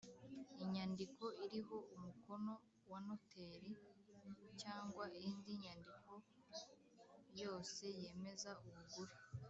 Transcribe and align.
Inyandiko 0.63 1.25
iriho 1.45 1.77
umukono 1.95 2.53
wa 2.91 2.99
Noteri 3.07 3.71
cyangwa 4.61 5.05
indi 5.27 5.51
nyandiko 5.63 6.13
yose 7.41 7.83
yemeza 8.01 8.51
ubugure 8.67 9.13